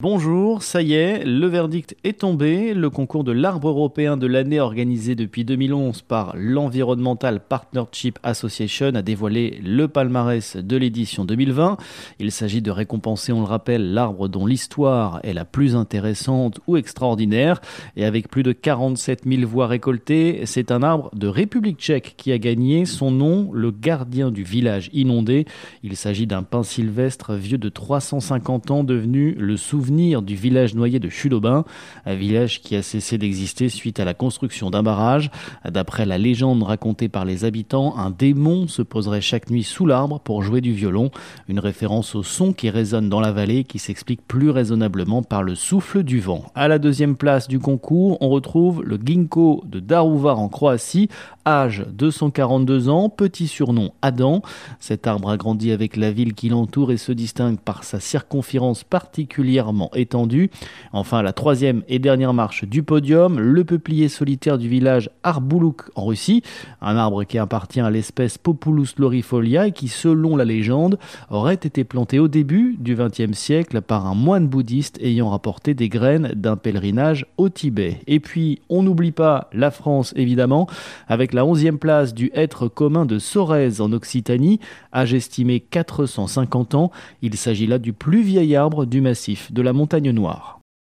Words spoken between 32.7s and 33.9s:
a cessé d'exister